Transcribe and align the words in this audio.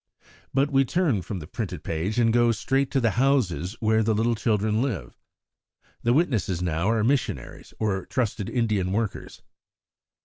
But 0.51 0.71
we 0.71 0.83
turn 0.83 1.21
from 1.21 1.37
the 1.37 1.45
printed 1.45 1.83
page, 1.83 2.17
and 2.17 2.33
go 2.33 2.51
straight 2.51 2.89
to 2.89 2.99
the 2.99 3.11
houses 3.21 3.75
where 3.79 4.01
the 4.01 4.15
little 4.15 4.33
children 4.33 4.81
live. 4.81 5.15
The 6.01 6.11
witnesses 6.11 6.59
now 6.59 6.89
are 6.89 7.03
missionaries 7.03 7.71
or 7.77 8.07
trusted 8.07 8.49
Indian 8.49 8.93
workers. 8.93 9.43